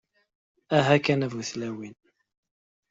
Aha 0.77 0.97
kan 1.05 1.25
a 1.25 1.27
bu-tlawin! 1.31 1.95